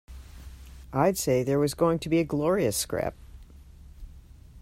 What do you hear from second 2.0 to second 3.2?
be a glorious scrap.